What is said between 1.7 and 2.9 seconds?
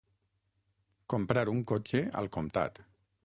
cotxe al comptat.